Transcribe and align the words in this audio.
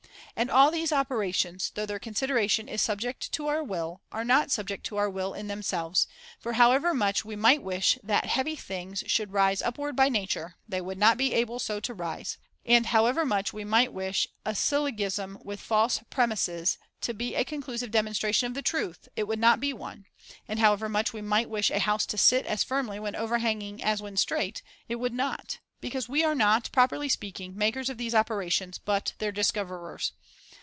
And 0.33 0.49
all 0.49 0.71
these 0.71 0.93
operations, 0.93 1.71
though 1.75 1.85
their 1.85 1.99
consideration 1.99 2.67
is 2.67 2.81
subject 2.81 3.31
to 3.33 3.45
our 3.47 3.63
will, 3.63 4.01
are 4.11 4.23
not 4.23 4.49
subject 4.49 4.83
to 4.85 4.97
our 4.97 5.09
will 5.09 5.35
in 5.35 5.47
themselves, 5.49 6.07
for 6.39 6.53
how 6.53 6.71
ever 6.71 6.95
much 6.95 7.23
we 7.23 7.35
might 7.35 7.61
wish 7.61 7.99
that 8.01 8.25
heavy 8.25 8.55
things 8.55 9.03
should 9.05 9.33
rise 9.33 9.61
upward 9.61 9.95
by 9.95 10.09
nature, 10.09 10.55
they 10.67 10.81
would 10.81 10.97
not 10.97 11.17
be 11.17 11.33
able 11.33 11.59
so 11.59 11.79
to 11.81 11.93
rise; 11.93 12.37
and 12.65 12.87
however 12.87 13.23
much 13.23 13.53
we 13.53 13.63
might 13.65 13.93
wish 13.93 14.25
a 14.43 14.55
syllogism 14.55 15.37
with 15.43 15.59
false 15.59 15.99
premises 16.09 16.79
to 17.01 17.13
be 17.13 17.35
a 17.35 17.43
con 17.45 17.61
clusive 17.61 17.91
demonstration 17.91 18.47
of 18.47 18.55
the 18.55 18.63
truth, 18.63 19.09
it 19.15 19.27
would 19.27 19.37
not 19.37 19.59
[603 19.59 19.67
be 19.67 19.73
one; 19.73 20.05
and 20.47 20.59
however 20.59 20.89
much 20.89 21.13
we 21.13 21.21
might 21.21 21.51
wish 21.51 21.69
a 21.69 21.79
house 21.79 22.05
to 22.07 22.17
sit 22.17 22.47
as 22.47 22.63
firmly 22.63 22.99
when 22.99 23.15
overhanging 23.17 23.83
as 23.83 24.01
when 24.01 24.17
straight, 24.17 24.63
it 24.87 24.95
would 24.95 25.13
not; 25.13 25.59
because 25.81 26.07
we 26.07 26.23
are 26.23 26.35
not, 26.35 26.69
properly 26.71 27.09
speaking, 27.09 27.55
makers 27.57 27.89
of 27.89 27.97
these 27.97 28.13
operations, 28.13 28.77
but 28.77 29.13
their 29.17 29.31
discoverers. 29.31 30.13